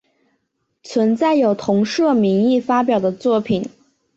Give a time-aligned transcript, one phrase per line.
[0.81, 3.69] 存在有同社名义发表的作品。